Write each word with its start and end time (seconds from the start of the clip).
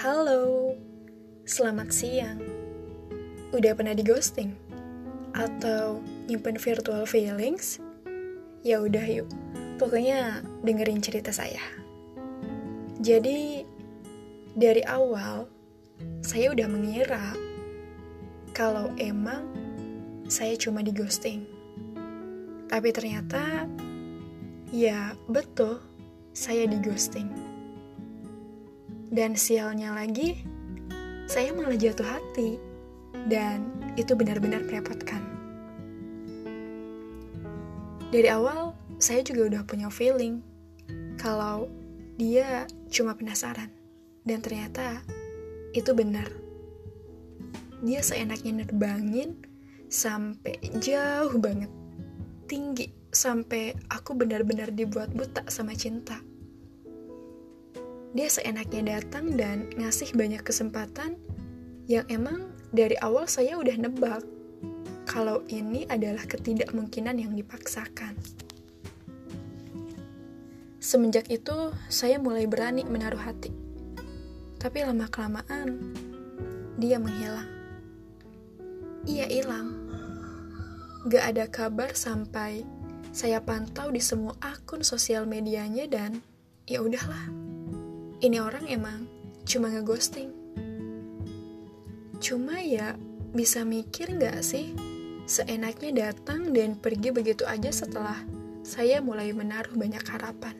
Halo, 0.00 0.72
selamat 1.44 1.92
siang. 1.92 2.40
Udah 3.52 3.76
pernah 3.76 3.92
di 3.92 4.00
ghosting? 4.00 4.56
Atau 5.36 6.00
nyimpen 6.24 6.56
virtual 6.56 7.04
feelings? 7.04 7.76
Ya 8.64 8.80
udah 8.80 9.04
yuk, 9.04 9.28
pokoknya 9.76 10.40
dengerin 10.64 11.04
cerita 11.04 11.36
saya. 11.36 11.60
Jadi, 12.96 13.60
dari 14.56 14.80
awal, 14.88 15.44
saya 16.24 16.56
udah 16.56 16.64
mengira 16.72 17.36
kalau 18.56 18.88
emang 18.96 19.52
saya 20.32 20.56
cuma 20.56 20.80
di 20.80 20.96
ghosting. 20.96 21.44
Tapi 22.72 22.88
ternyata, 22.88 23.68
ya 24.72 25.12
betul, 25.28 25.76
saya 26.32 26.64
di 26.64 26.80
ghosting. 26.80 27.49
Dan 29.10 29.34
sialnya 29.34 29.90
lagi, 29.90 30.38
saya 31.26 31.50
malah 31.50 31.74
jatuh 31.74 32.06
hati. 32.06 32.62
Dan 33.26 33.66
itu 33.98 34.14
benar-benar 34.14 34.62
merepotkan. 34.62 35.18
Dari 38.14 38.30
awal, 38.30 38.74
saya 39.02 39.26
juga 39.26 39.50
udah 39.50 39.62
punya 39.66 39.90
feeling 39.90 40.42
kalau 41.18 41.66
dia 42.14 42.70
cuma 42.86 43.18
penasaran. 43.18 43.70
Dan 44.22 44.46
ternyata 44.46 45.02
itu 45.74 45.90
benar. 45.90 46.30
Dia 47.82 48.06
seenaknya 48.06 48.62
nerbangin 48.62 49.42
sampai 49.90 50.54
jauh 50.78 51.34
banget. 51.42 51.70
Tinggi 52.46 52.94
sampai 53.10 53.74
aku 53.90 54.14
benar-benar 54.14 54.70
dibuat 54.70 55.10
buta 55.10 55.50
sama 55.50 55.74
cinta. 55.74 56.29
Dia 58.10 58.26
seenaknya 58.26 58.98
datang 58.98 59.38
dan 59.38 59.70
ngasih 59.78 60.18
banyak 60.18 60.42
kesempatan 60.42 61.14
yang 61.86 62.02
emang 62.10 62.50
dari 62.74 62.98
awal 62.98 63.30
saya 63.30 63.54
udah 63.54 63.78
nebak 63.78 64.26
kalau 65.06 65.42
ini 65.50 65.86
adalah 65.90 66.22
ketidakmungkinan 66.26 67.18
yang 67.18 67.34
dipaksakan. 67.34 68.14
Semenjak 70.78 71.30
itu, 71.30 71.70
saya 71.86 72.18
mulai 72.18 72.50
berani 72.50 72.82
menaruh 72.82 73.20
hati. 73.20 73.54
Tapi 74.58 74.86
lama-kelamaan, 74.86 75.94
dia 76.78 76.98
menghilang. 76.98 77.50
Ia 79.06 79.26
hilang. 79.30 79.68
Gak 81.06 81.24
ada 81.30 81.44
kabar 81.46 81.94
sampai 81.94 82.66
saya 83.10 83.42
pantau 83.42 83.90
di 83.90 83.98
semua 83.98 84.34
akun 84.38 84.86
sosial 84.86 85.26
medianya 85.26 85.90
dan 85.90 86.22
ya 86.70 86.78
udahlah 86.84 87.49
ini 88.20 88.36
orang 88.36 88.68
emang 88.68 89.08
cuma 89.48 89.72
ngeghosting. 89.72 90.28
Cuma 92.20 92.60
ya 92.60 93.00
bisa 93.32 93.64
mikir 93.64 94.12
nggak 94.12 94.44
sih 94.44 94.76
seenaknya 95.24 96.12
datang 96.12 96.52
dan 96.52 96.76
pergi 96.76 97.16
begitu 97.16 97.48
aja 97.48 97.72
setelah 97.72 98.20
saya 98.60 99.00
mulai 99.00 99.32
menaruh 99.32 99.72
banyak 99.72 100.04
harapan. 100.04 100.52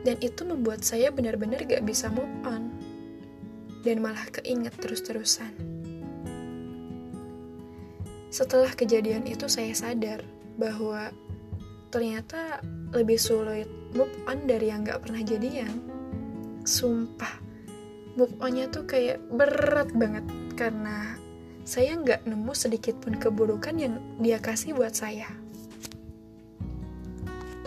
Dan 0.00 0.16
itu 0.24 0.48
membuat 0.48 0.80
saya 0.80 1.12
benar-benar 1.12 1.68
gak 1.68 1.84
bisa 1.84 2.08
move 2.08 2.32
on. 2.48 2.72
Dan 3.84 4.00
malah 4.00 4.24
keinget 4.32 4.72
terus-terusan. 4.80 5.52
Setelah 8.32 8.72
kejadian 8.72 9.28
itu 9.28 9.44
saya 9.44 9.76
sadar 9.76 10.24
bahwa 10.56 11.12
ternyata 11.92 12.64
lebih 12.96 13.20
sulit 13.20 13.68
move 13.94 14.12
on 14.26 14.46
dari 14.46 14.70
yang 14.70 14.86
gak 14.86 15.06
pernah 15.06 15.22
jadian. 15.22 15.82
Sumpah, 16.62 17.40
move 18.14 18.34
onnya 18.38 18.68
tuh 18.68 18.84
kayak 18.86 19.22
berat 19.32 19.90
banget 19.96 20.24
karena 20.54 21.16
saya 21.64 21.94
nggak 21.96 22.26
nemu 22.26 22.52
sedikit 22.52 22.98
pun 22.98 23.14
keburukan 23.14 23.76
yang 23.78 24.02
dia 24.18 24.42
kasih 24.42 24.74
buat 24.74 24.92
saya. 24.92 25.30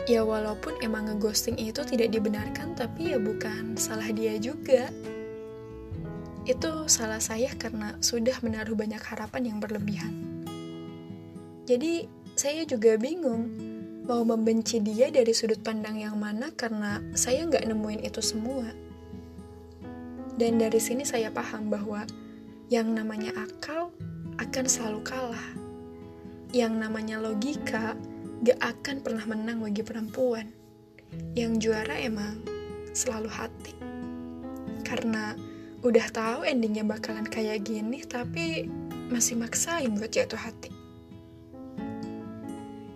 Ya 0.03 0.19
walaupun 0.28 0.75
emang 0.83 1.07
ngeghosting 1.07 1.56
itu 1.56 1.79
tidak 1.88 2.12
dibenarkan, 2.12 2.75
tapi 2.75 3.16
ya 3.16 3.19
bukan 3.23 3.79
salah 3.79 4.12
dia 4.12 4.35
juga. 4.35 4.91
Itu 6.44 6.91
salah 6.91 7.23
saya 7.23 7.56
karena 7.56 7.95
sudah 8.03 8.35
menaruh 8.44 8.75
banyak 8.75 9.00
harapan 9.00 9.56
yang 9.56 9.57
berlebihan. 9.63 10.12
Jadi 11.63 12.12
saya 12.35 12.67
juga 12.67 13.00
bingung 13.00 13.72
mau 14.03 14.27
membenci 14.27 14.83
dia 14.83 15.07
dari 15.07 15.31
sudut 15.31 15.63
pandang 15.63 15.95
yang 15.95 16.19
mana 16.19 16.51
karena 16.51 16.99
saya 17.15 17.47
nggak 17.47 17.63
nemuin 17.63 18.03
itu 18.03 18.19
semua. 18.19 18.67
Dan 20.33 20.57
dari 20.59 20.81
sini 20.81 21.05
saya 21.07 21.29
paham 21.29 21.69
bahwa 21.71 22.03
yang 22.67 22.91
namanya 22.91 23.31
akal 23.37 23.93
akan 24.41 24.65
selalu 24.65 24.99
kalah. 25.05 25.47
Yang 26.49 26.73
namanya 26.73 27.17
logika 27.21 27.93
gak 28.41 28.59
akan 28.61 29.05
pernah 29.05 29.25
menang 29.29 29.61
bagi 29.61 29.85
perempuan. 29.85 30.49
Yang 31.37 31.69
juara 31.69 31.95
emang 32.01 32.41
selalu 32.97 33.29
hati. 33.29 33.73
Karena 34.81 35.37
udah 35.85 36.07
tahu 36.09 36.39
endingnya 36.49 36.81
bakalan 36.81 37.29
kayak 37.29 37.69
gini, 37.69 38.01
tapi 38.01 38.65
masih 39.13 39.37
maksain 39.37 39.93
buat 39.93 40.09
jatuh 40.09 40.41
hati. 40.41 40.72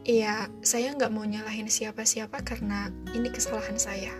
Iya, 0.07 0.47
saya 0.63 0.95
nggak 0.95 1.11
mau 1.11 1.27
nyalahin 1.27 1.67
siapa-siapa 1.67 2.39
karena 2.39 2.87
ini 3.11 3.27
kesalahan 3.27 3.75
saya. 3.75 4.15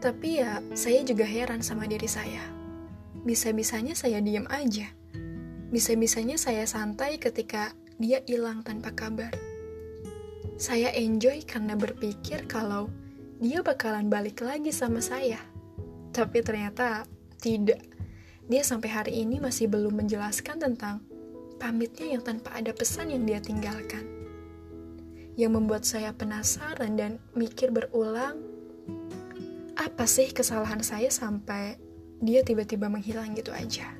Tapi 0.00 0.40
ya, 0.40 0.64
saya 0.72 1.04
juga 1.04 1.28
heran 1.28 1.60
sama 1.60 1.84
diri 1.84 2.08
saya. 2.08 2.40
Bisa-bisanya 3.20 3.92
saya 3.92 4.24
diem 4.24 4.48
aja. 4.48 4.88
Bisa-bisanya 5.68 6.40
saya 6.40 6.64
santai 6.64 7.20
ketika 7.20 7.76
dia 8.00 8.24
hilang 8.24 8.64
tanpa 8.64 8.96
kabar. 8.96 9.36
Saya 10.56 10.96
enjoy 10.96 11.44
karena 11.44 11.76
berpikir 11.76 12.48
kalau 12.48 12.88
dia 13.44 13.60
bakalan 13.60 14.08
balik 14.08 14.40
lagi 14.40 14.72
sama 14.72 15.04
saya. 15.04 15.36
Tapi 16.16 16.40
ternyata 16.40 17.04
tidak. 17.44 17.84
Dia 18.48 18.64
sampai 18.64 18.88
hari 18.88 19.12
ini 19.20 19.36
masih 19.36 19.68
belum 19.68 20.00
menjelaskan 20.00 20.56
tentang 20.64 21.04
pamitnya 21.56 22.16
yang 22.16 22.22
tanpa 22.22 22.52
ada 22.54 22.72
pesan 22.72 23.12
yang 23.12 23.24
dia 23.24 23.40
tinggalkan. 23.40 24.04
Yang 25.36 25.52
membuat 25.52 25.82
saya 25.84 26.12
penasaran 26.16 26.96
dan 26.96 27.20
mikir 27.36 27.68
berulang, 27.68 28.40
apa 29.76 30.08
sih 30.08 30.32
kesalahan 30.32 30.80
saya 30.80 31.12
sampai 31.12 31.76
dia 32.24 32.40
tiba-tiba 32.40 32.88
menghilang 32.88 33.36
gitu 33.36 33.52
aja. 33.52 33.92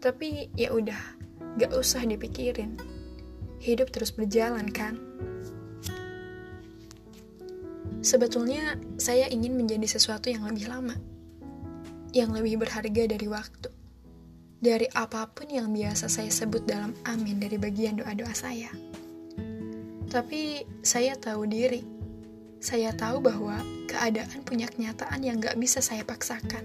Tapi 0.00 0.48
ya 0.56 0.72
udah, 0.72 0.98
gak 1.60 1.72
usah 1.76 2.04
dipikirin. 2.08 2.80
Hidup 3.60 3.92
terus 3.92 4.10
berjalan 4.10 4.66
kan? 4.72 4.96
Sebetulnya 8.02 8.80
saya 8.98 9.30
ingin 9.30 9.54
menjadi 9.54 9.86
sesuatu 9.86 10.26
yang 10.26 10.42
lebih 10.42 10.66
lama, 10.66 10.96
yang 12.10 12.34
lebih 12.34 12.58
berharga 12.58 13.06
dari 13.06 13.30
waktu 13.30 13.81
dari 14.62 14.86
apa 14.94 15.26
pun 15.26 15.50
yang 15.50 15.74
biasa 15.74 16.06
saya 16.06 16.30
sebut 16.30 16.62
dalam 16.62 16.94
amin 17.02 17.42
dari 17.42 17.58
bagian 17.58 17.98
doa-doa 17.98 18.30
saya. 18.30 18.70
Tapi 20.06 20.62
saya 20.86 21.18
tahu 21.18 21.50
diri, 21.50 21.82
saya 22.62 22.94
tahu 22.94 23.18
bahwa 23.18 23.58
keadaan 23.90 24.46
punya 24.46 24.70
kenyataan 24.70 25.18
yang 25.26 25.42
gak 25.42 25.58
bisa 25.58 25.82
saya 25.82 26.06
paksakan. 26.06 26.62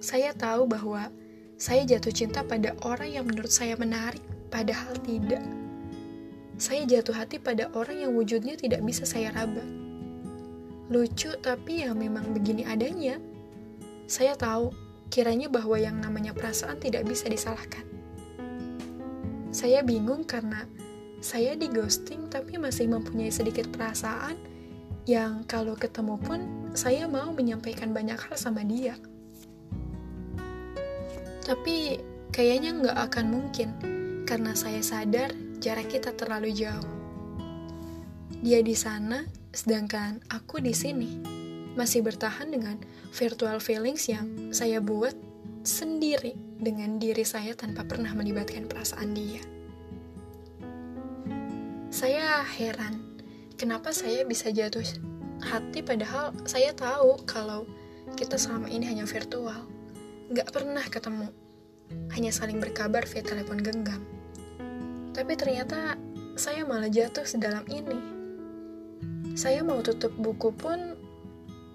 Saya 0.00 0.32
tahu 0.32 0.64
bahwa 0.64 1.12
saya 1.60 1.84
jatuh 1.84 2.10
cinta 2.10 2.40
pada 2.40 2.72
orang 2.80 3.12
yang 3.12 3.24
menurut 3.28 3.52
saya 3.52 3.76
menarik, 3.76 4.24
padahal 4.48 4.96
tidak. 5.04 5.44
Saya 6.56 6.88
jatuh 6.88 7.12
hati 7.12 7.36
pada 7.44 7.68
orang 7.76 8.08
yang 8.08 8.16
wujudnya 8.16 8.56
tidak 8.56 8.80
bisa 8.88 9.04
saya 9.04 9.36
raba. 9.36 9.62
Lucu, 10.88 11.36
tapi 11.44 11.84
ya 11.84 11.92
memang 11.92 12.32
begini 12.32 12.64
adanya. 12.64 13.20
Saya 14.08 14.32
tahu 14.32 14.72
kiranya 15.12 15.52
bahwa 15.52 15.76
yang 15.76 16.00
namanya 16.00 16.32
perasaan 16.32 16.80
tidak 16.80 17.04
bisa 17.04 17.28
disalahkan. 17.28 17.84
Saya 19.52 19.84
bingung 19.84 20.24
karena 20.24 20.64
saya 21.20 21.52
di 21.52 21.68
ghosting 21.68 22.32
tapi 22.32 22.56
masih 22.56 22.88
mempunyai 22.88 23.28
sedikit 23.28 23.68
perasaan 23.68 24.40
yang 25.04 25.44
kalau 25.44 25.76
ketemu 25.76 26.16
pun 26.16 26.40
saya 26.72 27.04
mau 27.04 27.28
menyampaikan 27.36 27.92
banyak 27.92 28.16
hal 28.16 28.40
sama 28.40 28.64
dia. 28.64 28.96
Tapi 31.44 32.00
kayaknya 32.32 32.72
nggak 32.80 32.98
akan 33.12 33.26
mungkin 33.28 33.68
karena 34.24 34.56
saya 34.56 34.80
sadar 34.80 35.36
jarak 35.60 35.92
kita 35.92 36.16
terlalu 36.16 36.56
jauh. 36.56 36.88
Dia 38.40 38.64
di 38.64 38.74
sana, 38.74 39.28
sedangkan 39.52 40.24
aku 40.32 40.58
di 40.64 40.72
sini 40.72 41.31
masih 41.72 42.04
bertahan 42.04 42.52
dengan 42.52 42.76
virtual 43.12 43.56
feelings 43.58 44.08
yang 44.08 44.28
saya 44.52 44.80
buat 44.80 45.16
sendiri 45.62 46.34
dengan 46.58 46.98
diri 46.98 47.22
saya 47.22 47.54
tanpa 47.54 47.86
pernah 47.86 48.10
melibatkan 48.12 48.66
perasaan 48.66 49.14
dia. 49.14 49.42
Saya 51.92 52.42
heran 52.44 52.98
kenapa 53.54 53.94
saya 53.94 54.26
bisa 54.26 54.50
jatuh 54.50 54.84
hati 55.42 55.82
padahal 55.82 56.34
saya 56.46 56.74
tahu 56.74 57.20
kalau 57.26 57.66
kita 58.14 58.36
selama 58.36 58.68
ini 58.68 58.86
hanya 58.88 59.06
virtual. 59.06 59.66
Nggak 60.32 60.48
pernah 60.50 60.84
ketemu. 60.86 61.28
Hanya 62.16 62.32
saling 62.32 62.56
berkabar 62.56 63.04
via 63.04 63.20
telepon 63.20 63.60
genggam. 63.60 64.00
Tapi 65.12 65.32
ternyata 65.36 66.00
saya 66.40 66.64
malah 66.64 66.88
jatuh 66.88 67.28
sedalam 67.28 67.64
ini. 67.68 68.00
Saya 69.36 69.60
mau 69.64 69.80
tutup 69.84 70.12
buku 70.16 70.52
pun 70.56 70.96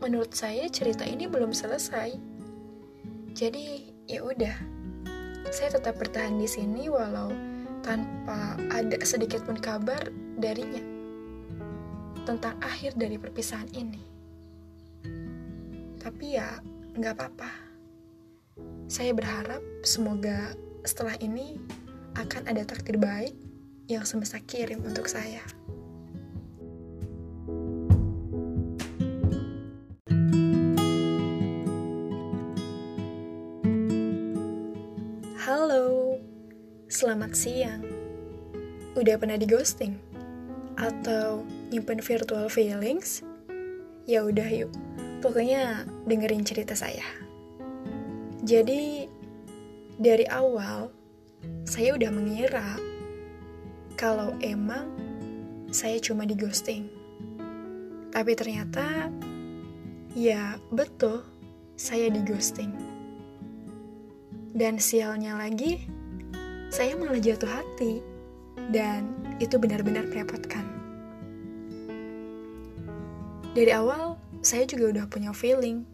menurut 0.01 0.33
saya 0.33 0.69
cerita 0.69 1.03
ini 1.03 1.25
belum 1.25 1.53
selesai. 1.53 2.13
Jadi 3.33 3.93
ya 4.09 4.25
udah, 4.25 4.55
saya 5.49 5.77
tetap 5.77 5.97
bertahan 6.01 6.37
di 6.37 6.49
sini 6.49 6.89
walau 6.89 7.29
tanpa 7.85 8.57
ada 8.73 8.97
sedikit 9.05 9.45
pun 9.45 9.55
kabar 9.57 10.09
darinya 10.37 10.83
tentang 12.27 12.59
akhir 12.59 12.99
dari 12.99 13.15
perpisahan 13.15 13.71
ini. 13.71 14.03
Tapi 16.01 16.25
ya 16.35 16.59
nggak 16.97 17.13
apa-apa. 17.15 17.51
Saya 18.91 19.15
berharap 19.15 19.63
semoga 19.87 20.51
setelah 20.83 21.15
ini 21.23 21.59
akan 22.17 22.49
ada 22.49 22.63
takdir 22.67 22.97
baik 22.99 23.35
yang 23.87 24.03
semesta 24.03 24.41
kirim 24.43 24.83
untuk 24.83 25.07
saya. 25.07 25.43
Halo, 35.47 36.19
selamat 36.91 37.31
siang. 37.31 37.79
Udah 38.99 39.15
pernah 39.15 39.39
di 39.39 39.47
ghosting? 39.47 39.95
Atau 40.75 41.47
nyimpen 41.71 42.03
virtual 42.03 42.51
feelings? 42.51 43.23
Ya 44.03 44.27
udah 44.27 44.43
yuk, 44.43 44.75
pokoknya 45.23 45.87
dengerin 46.03 46.43
cerita 46.43 46.75
saya. 46.75 47.07
Jadi, 48.43 49.07
dari 49.95 50.27
awal, 50.27 50.91
saya 51.63 51.95
udah 51.95 52.11
mengira 52.11 52.75
kalau 53.95 54.35
emang 54.43 54.91
saya 55.71 55.95
cuma 56.03 56.27
di 56.27 56.35
ghosting. 56.35 56.91
Tapi 58.11 58.35
ternyata, 58.35 59.07
ya 60.11 60.59
betul, 60.75 61.23
saya 61.79 62.11
di 62.11 62.19
ghosting. 62.27 62.86
Dan 64.57 64.81
sialnya 64.81 65.37
lagi, 65.37 65.85
saya 66.73 66.97
malah 66.97 67.21
jatuh 67.21 67.45
hati. 67.45 68.01
Dan 68.73 69.13
itu 69.37 69.61
benar-benar 69.61 70.09
merepotkan. 70.09 70.65
Dari 73.53 73.69
awal, 73.69 74.17
saya 74.41 74.65
juga 74.65 74.97
udah 74.97 75.05
punya 75.13 75.29
feeling 75.29 75.85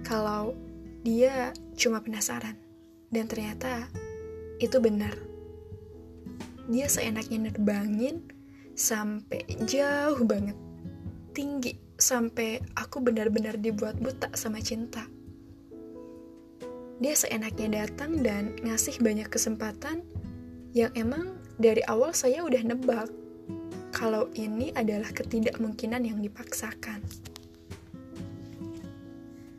kalau 0.00 0.56
dia 1.04 1.52
cuma 1.76 2.00
penasaran. 2.00 2.56
Dan 3.12 3.28
ternyata 3.28 3.92
itu 4.64 4.80
benar. 4.80 5.12
Dia 6.72 6.88
seenaknya 6.88 7.52
nerbangin 7.52 8.32
sampai 8.72 9.44
jauh 9.68 10.24
banget. 10.24 10.56
Tinggi 11.36 11.76
sampai 12.00 12.64
aku 12.80 13.04
benar-benar 13.04 13.60
dibuat 13.60 14.00
buta 14.00 14.32
sama 14.32 14.64
cinta 14.64 15.19
dia 17.00 17.16
seenaknya 17.16 17.82
datang 17.82 18.20
dan 18.20 18.52
ngasih 18.60 19.00
banyak 19.00 19.26
kesempatan 19.32 20.04
yang 20.76 20.92
emang 20.92 21.32
dari 21.56 21.80
awal 21.88 22.12
saya 22.12 22.44
udah 22.44 22.60
nebak 22.60 23.08
kalau 23.90 24.28
ini 24.36 24.70
adalah 24.76 25.08
ketidakmungkinan 25.10 26.04
yang 26.04 26.20
dipaksakan. 26.20 27.00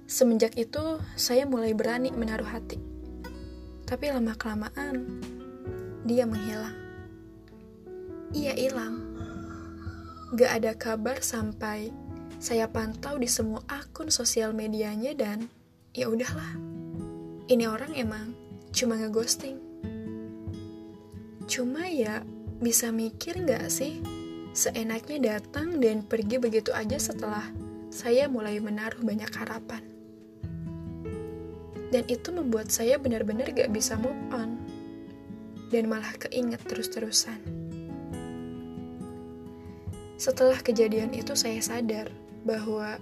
Semenjak 0.05 0.53
itu, 0.59 1.01
saya 1.17 1.47
mulai 1.49 1.73
berani 1.73 2.13
menaruh 2.13 2.47
hati. 2.47 2.77
Tapi 3.89 4.11
lama-kelamaan, 4.11 5.19
dia 6.05 6.23
menghilang. 6.29 6.77
Ia 8.31 8.53
hilang. 8.55 8.95
Gak 10.35 10.51
ada 10.63 10.71
kabar 10.75 11.19
sampai 11.19 11.91
saya 12.39 12.67
pantau 12.71 13.19
di 13.19 13.27
semua 13.27 13.61
akun 13.67 14.07
sosial 14.07 14.55
medianya 14.55 15.11
dan 15.11 15.51
ya 15.91 16.07
udahlah 16.07 16.70
ini 17.51 17.67
orang 17.67 17.91
emang 17.99 18.31
cuma 18.71 18.95
ngeghosting. 18.95 19.59
Cuma 21.51 21.83
ya 21.91 22.23
bisa 22.63 22.95
mikir 22.95 23.43
nggak 23.43 23.67
sih 23.67 23.99
seenaknya 24.55 25.35
datang 25.35 25.83
dan 25.83 26.07
pergi 26.07 26.39
begitu 26.39 26.71
aja 26.71 26.95
setelah 26.95 27.43
saya 27.91 28.31
mulai 28.31 28.55
menaruh 28.63 29.03
banyak 29.03 29.27
harapan. 29.35 29.83
Dan 31.91 32.07
itu 32.07 32.31
membuat 32.31 32.71
saya 32.71 32.95
benar-benar 32.95 33.51
gak 33.51 33.67
bisa 33.67 33.99
move 33.99 34.15
on. 34.31 34.55
Dan 35.67 35.91
malah 35.91 36.15
keinget 36.23 36.63
terus-terusan. 36.63 37.35
Setelah 40.15 40.55
kejadian 40.63 41.11
itu 41.11 41.35
saya 41.35 41.59
sadar 41.59 42.07
bahwa 42.47 42.95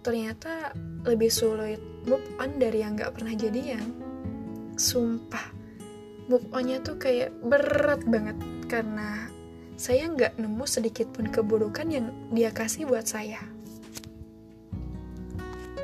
ternyata 0.00 0.72
lebih 1.04 1.28
sulit 1.28 1.76
move 2.06 2.26
on 2.38 2.56
dari 2.62 2.80
yang 2.80 2.96
gak 2.96 3.18
pernah 3.18 3.34
jadian. 3.34 3.82
Sumpah, 4.78 5.52
move 6.30 6.46
onnya 6.54 6.78
tuh 6.80 6.96
kayak 6.96 7.34
berat 7.42 8.02
banget 8.06 8.38
karena 8.66 9.30
saya 9.76 10.08
nggak 10.08 10.40
nemu 10.40 10.64
sedikit 10.64 11.12
pun 11.12 11.28
keburukan 11.28 11.84
yang 11.92 12.08
dia 12.32 12.48
kasih 12.48 12.88
buat 12.88 13.04
saya. 13.04 13.38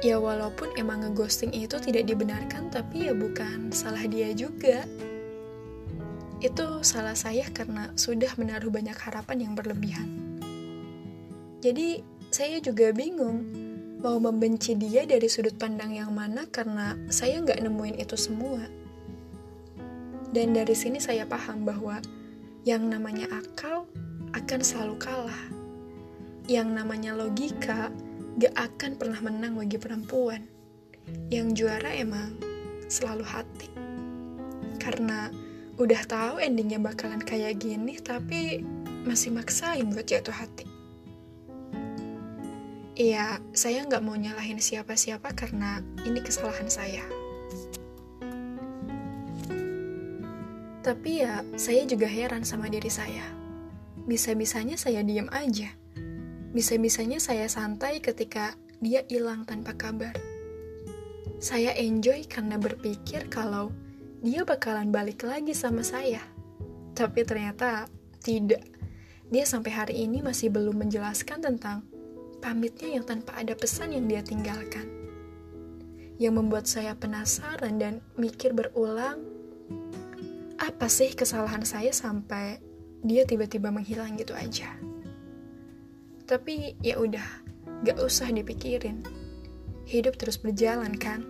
Ya 0.02 0.18
walaupun 0.18 0.74
emang 0.74 1.06
ngeghosting 1.06 1.54
itu 1.54 1.78
tidak 1.78 2.10
dibenarkan, 2.10 2.74
tapi 2.74 3.06
ya 3.06 3.14
bukan 3.14 3.70
salah 3.70 4.02
dia 4.08 4.34
juga. 4.34 4.82
Itu 6.42 6.82
salah 6.82 7.14
saya 7.14 7.46
karena 7.54 7.94
sudah 7.94 8.34
menaruh 8.34 8.66
banyak 8.66 8.98
harapan 8.98 9.46
yang 9.46 9.52
berlebihan. 9.54 10.10
Jadi 11.62 12.02
saya 12.34 12.58
juga 12.58 12.90
bingung 12.90 13.61
mau 14.02 14.18
membenci 14.18 14.74
dia 14.74 15.06
dari 15.06 15.30
sudut 15.30 15.54
pandang 15.54 15.94
yang 15.94 16.10
mana 16.10 16.42
karena 16.50 16.98
saya 17.06 17.38
nggak 17.38 17.62
nemuin 17.62 18.02
itu 18.02 18.18
semua. 18.18 18.66
Dan 20.34 20.58
dari 20.58 20.74
sini 20.74 20.98
saya 20.98 21.22
paham 21.22 21.62
bahwa 21.62 22.02
yang 22.66 22.90
namanya 22.90 23.30
akal 23.30 23.86
akan 24.34 24.60
selalu 24.64 24.96
kalah. 24.98 25.42
Yang 26.50 26.68
namanya 26.74 27.14
logika 27.14 27.94
gak 28.40 28.56
akan 28.56 28.98
pernah 28.98 29.20
menang 29.20 29.60
bagi 29.60 29.76
perempuan. 29.76 30.42
Yang 31.28 31.62
juara 31.62 31.92
emang 31.92 32.40
selalu 32.88 33.22
hati. 33.28 33.68
Karena 34.80 35.28
udah 35.76 36.02
tahu 36.08 36.40
endingnya 36.40 36.80
bakalan 36.80 37.20
kayak 37.20 37.60
gini, 37.60 38.00
tapi 38.00 38.64
masih 39.04 39.36
maksain 39.36 39.86
buat 39.92 40.08
jatuh 40.08 40.34
hati. 40.34 40.71
Iya, 43.02 43.42
saya 43.50 43.82
nggak 43.82 43.98
mau 44.06 44.14
nyalahin 44.14 44.62
siapa-siapa 44.62 45.34
karena 45.34 45.82
ini 46.06 46.22
kesalahan 46.22 46.70
saya. 46.70 47.02
Tapi 50.86 51.26
ya, 51.26 51.42
saya 51.58 51.82
juga 51.82 52.06
heran 52.06 52.46
sama 52.46 52.70
diri 52.70 52.86
saya. 52.86 53.26
Bisa-bisanya 54.06 54.78
saya 54.78 55.02
diam 55.02 55.26
aja. 55.34 55.74
Bisa-bisanya 56.54 57.18
saya 57.18 57.50
santai 57.50 57.98
ketika 57.98 58.54
dia 58.78 59.02
hilang 59.10 59.50
tanpa 59.50 59.74
kabar. 59.74 60.14
Saya 61.42 61.74
enjoy 61.74 62.22
karena 62.30 62.54
berpikir 62.54 63.26
kalau 63.26 63.74
dia 64.22 64.46
bakalan 64.46 64.94
balik 64.94 65.26
lagi 65.26 65.58
sama 65.58 65.82
saya. 65.82 66.22
Tapi 66.94 67.26
ternyata 67.26 67.90
tidak. 68.22 68.62
Dia 69.26 69.42
sampai 69.42 69.74
hari 69.74 69.94
ini 70.06 70.22
masih 70.22 70.54
belum 70.54 70.86
menjelaskan 70.86 71.42
tentang 71.42 71.91
pamitnya 72.42 72.98
yang 72.98 73.06
tanpa 73.06 73.38
ada 73.38 73.54
pesan 73.54 73.94
yang 73.94 74.10
dia 74.10 74.20
tinggalkan. 74.26 74.90
Yang 76.18 76.34
membuat 76.42 76.66
saya 76.66 76.98
penasaran 76.98 77.78
dan 77.78 78.02
mikir 78.18 78.50
berulang, 78.50 79.22
apa 80.58 80.90
sih 80.90 81.14
kesalahan 81.14 81.62
saya 81.62 81.94
sampai 81.94 82.58
dia 83.06 83.22
tiba-tiba 83.22 83.70
menghilang 83.70 84.18
gitu 84.18 84.34
aja. 84.34 84.74
Tapi 86.26 86.74
ya 86.82 86.98
udah, 86.98 87.26
gak 87.86 88.02
usah 88.02 88.26
dipikirin. 88.34 89.06
Hidup 89.86 90.18
terus 90.18 90.38
berjalan 90.38 90.98
kan? 90.98 91.22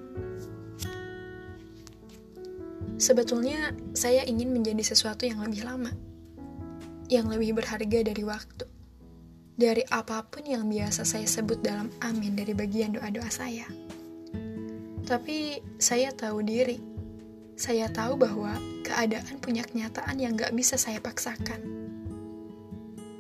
Sebetulnya 2.97 3.77
saya 3.93 4.23
ingin 4.25 4.53
menjadi 4.53 4.85
sesuatu 4.85 5.27
yang 5.27 5.43
lebih 5.43 5.65
lama, 5.67 5.91
yang 7.09 7.27
lebih 7.27 7.57
berharga 7.59 8.05
dari 8.05 8.23
waktu 8.23 8.72
dari 9.57 9.85
apa 9.93 10.25
pun 10.27 10.45
yang 10.49 10.69
biasa 10.69 11.05
saya 11.05 11.29
sebut 11.29 11.61
dalam 11.61 11.93
amin 12.01 12.37
dari 12.37 12.57
bagian 12.57 12.97
doa-doa 12.97 13.29
saya. 13.29 13.69
Tapi 15.05 15.61
saya 15.77 16.15
tahu 16.15 16.41
diri. 16.41 16.81
Saya 17.53 17.93
tahu 17.93 18.17
bahwa 18.17 18.57
keadaan 18.83 19.39
punya 19.39 19.63
kenyataan 19.63 20.17
yang 20.19 20.35
gak 20.35 20.57
bisa 20.57 20.81
saya 20.81 20.99
paksakan. 20.99 21.61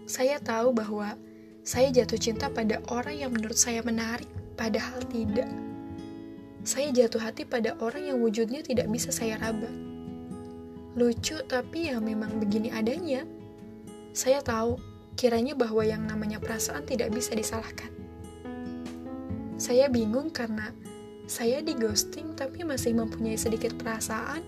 Saya 0.08 0.40
tahu 0.40 0.72
bahwa 0.72 1.14
Saya 1.62 1.94
jatuh 1.94 2.18
cinta 2.18 2.50
pada 2.50 2.82
orang 2.90 3.22
yang 3.22 3.30
menurut 3.30 3.54
saya 3.54 3.86
menarik, 3.86 4.26
padahal 4.58 4.98
tidak. 5.06 5.46
Saya 6.66 6.90
jatuh 6.90 7.22
hati 7.22 7.46
pada 7.46 7.78
orang 7.78 8.10
yang 8.10 8.18
wujudnya 8.18 8.66
tidak 8.66 8.90
bisa 8.90 9.14
saya 9.14 9.38
raba. 9.38 9.70
Lucu, 10.98 11.38
tapi 11.46 11.86
ya 11.86 12.02
memang 12.02 12.42
begini 12.42 12.74
adanya. 12.74 13.22
Saya 14.10 14.42
tahu, 14.42 14.74
kiranya 15.16 15.54
bahwa 15.54 15.84
yang 15.84 16.04
namanya 16.08 16.40
perasaan 16.42 16.84
tidak 16.88 17.12
bisa 17.12 17.36
disalahkan. 17.36 17.92
Saya 19.60 19.86
bingung 19.86 20.32
karena 20.34 20.74
saya 21.30 21.62
di 21.62 21.78
ghosting 21.78 22.34
tapi 22.34 22.66
masih 22.66 22.98
mempunyai 22.98 23.38
sedikit 23.38 23.78
perasaan 23.78 24.42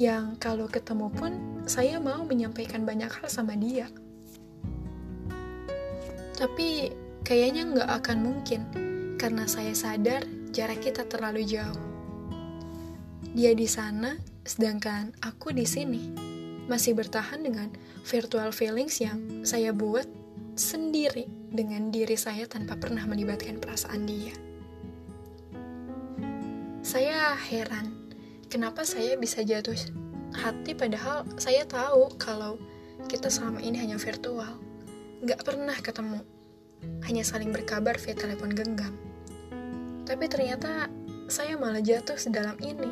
yang 0.00 0.38
kalau 0.38 0.70
ketemu 0.70 1.10
pun 1.12 1.32
saya 1.66 1.98
mau 1.98 2.24
menyampaikan 2.24 2.86
banyak 2.86 3.10
hal 3.10 3.28
sama 3.28 3.58
dia. 3.58 3.90
Tapi 6.38 6.94
kayaknya 7.26 7.66
nggak 7.66 7.90
akan 8.02 8.18
mungkin 8.22 8.60
karena 9.18 9.44
saya 9.50 9.74
sadar 9.74 10.22
jarak 10.54 10.80
kita 10.80 11.04
terlalu 11.04 11.44
jauh. 11.44 11.82
Dia 13.34 13.52
di 13.52 13.68
sana, 13.68 14.16
sedangkan 14.46 15.12
aku 15.20 15.52
di 15.52 15.66
sini 15.68 16.27
masih 16.68 16.92
bertahan 16.94 17.40
dengan 17.40 17.72
virtual 18.04 18.52
feelings 18.52 19.00
yang 19.00 19.18
saya 19.42 19.72
buat 19.72 20.04
sendiri 20.54 21.24
dengan 21.48 21.88
diri 21.88 22.14
saya 22.14 22.44
tanpa 22.44 22.76
pernah 22.76 23.02
melibatkan 23.08 23.56
perasaan 23.56 24.04
dia. 24.04 24.36
Saya 26.84 27.36
heran, 27.36 27.92
kenapa 28.52 28.84
saya 28.84 29.16
bisa 29.16 29.44
jatuh 29.44 29.76
hati 30.36 30.76
padahal 30.76 31.24
saya 31.40 31.64
tahu 31.64 32.12
kalau 32.20 32.60
kita 33.08 33.32
selama 33.32 33.64
ini 33.64 33.80
hanya 33.80 33.96
virtual, 33.96 34.60
nggak 35.24 35.40
pernah 35.44 35.76
ketemu, 35.80 36.20
hanya 37.08 37.24
saling 37.24 37.52
berkabar 37.52 37.96
via 37.96 38.16
telepon 38.16 38.52
genggam. 38.52 38.92
Tapi 40.04 40.24
ternyata 40.28 40.88
saya 41.28 41.60
malah 41.60 41.84
jatuh 41.84 42.16
sedalam 42.16 42.56
ini. 42.64 42.88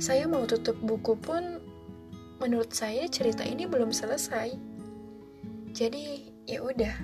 Saya 0.00 0.28
mau 0.28 0.44
tutup 0.48 0.76
buku 0.80 1.16
pun 1.16 1.59
menurut 2.40 2.72
saya 2.72 3.04
cerita 3.06 3.44
ini 3.44 3.68
belum 3.68 3.92
selesai. 3.92 4.56
Jadi 5.76 6.32
ya 6.48 6.64
udah. 6.64 6.96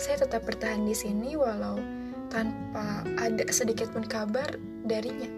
Saya 0.00 0.24
tetap 0.24 0.48
bertahan 0.48 0.88
di 0.88 0.96
sini 0.96 1.36
walau 1.36 1.76
tanpa 2.32 3.04
ada 3.20 3.44
sedikit 3.52 3.92
pun 3.92 4.04
kabar 4.04 4.56
darinya 4.84 5.28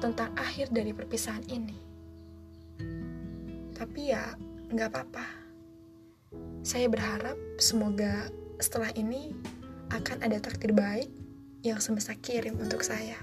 tentang 0.00 0.32
akhir 0.36 0.72
dari 0.72 0.92
perpisahan 0.92 1.44
ini. 1.52 1.78
Tapi 3.76 4.00
ya 4.12 4.36
nggak 4.72 4.88
apa-apa. 4.92 5.26
Saya 6.64 6.88
berharap 6.90 7.36
semoga 7.60 8.28
setelah 8.56 8.90
ini 8.96 9.36
akan 9.92 10.24
ada 10.24 10.40
takdir 10.40 10.72
baik 10.72 11.08
yang 11.62 11.78
semesta 11.78 12.16
kirim 12.18 12.56
untuk 12.58 12.82
saya. 12.82 13.16